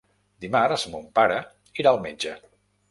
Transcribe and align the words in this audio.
Dimarts 0.45 0.85
mon 0.95 1.05
pare 1.21 1.39
irà 1.83 1.95
al 1.97 2.05
metge. 2.09 2.39